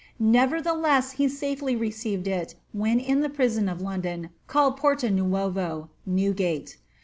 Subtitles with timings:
[0.17, 6.77] Nevertheless he safely received it when in the prison of London called Porta nuavo (Newgate).